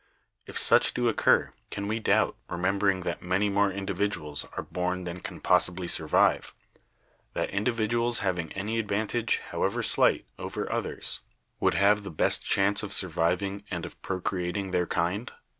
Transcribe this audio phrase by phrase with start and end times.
[0.47, 5.19] If such do occur, can we doubt (remembering that many more individuals are born than
[5.19, 6.55] can possibly survive)
[7.33, 11.19] that individuals having any advantage, however slight, over others,
[11.59, 15.31] would have the best chance of surviving and of procreating their kind?